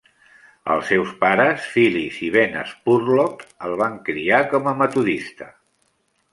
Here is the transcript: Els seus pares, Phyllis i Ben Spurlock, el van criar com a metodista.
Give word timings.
Els 0.75 0.87
seus 0.91 1.11
pares, 1.19 1.67
Phyllis 1.73 2.17
i 2.29 2.31
Ben 2.37 2.57
Spurlock, 2.71 3.47
el 3.69 3.77
van 3.85 4.01
criar 4.11 4.43
com 4.55 4.73
a 4.73 4.77
metodista. 4.83 5.55